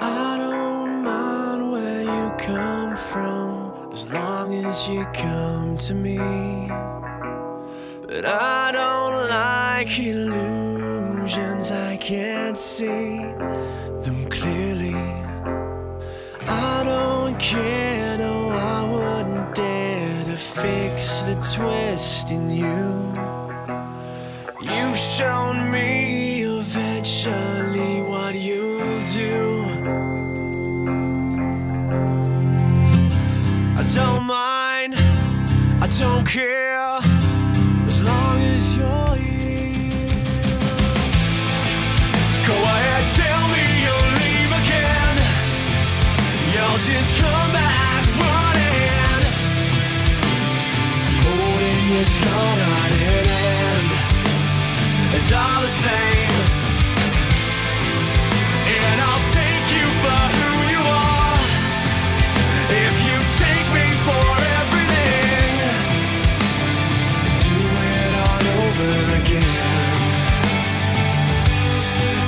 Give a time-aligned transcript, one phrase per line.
[0.00, 6.18] I don't mind where you come from as long as you come to me.
[8.06, 13.18] But I don't like illusions I can't see
[14.04, 14.94] them clearly.
[16.46, 23.12] I don't care, no, I wouldn't dare to fix the twist in you.
[24.60, 26.23] You've shown me.
[33.84, 34.94] I don't mind,
[35.82, 36.74] I don't care,
[37.86, 40.08] as long as you're here.
[42.48, 45.16] Go ahead, tell me you'll leave again.
[46.54, 49.22] You'll just come back running,
[51.20, 53.88] holding your scarred heart in hand.
[55.14, 56.13] It's all the same.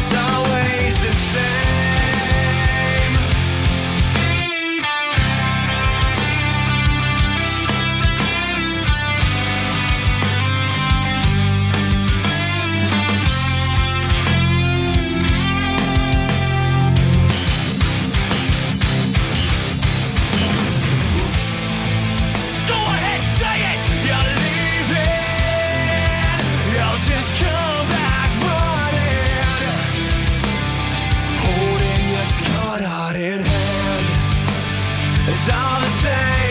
[0.00, 0.57] It's always
[35.30, 36.47] It's all the same.